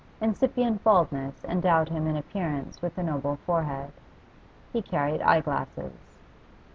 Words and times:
Incipient 0.19 0.83
baldness 0.83 1.43
endowed 1.45 1.89
him 1.89 2.07
in 2.07 2.17
appearance 2.17 2.81
with 2.81 2.97
a 2.97 3.03
noble 3.03 3.35
forehead; 3.45 3.91
he 4.73 4.81
carried 4.81 5.21
eye 5.21 5.41
glasses. 5.41 6.15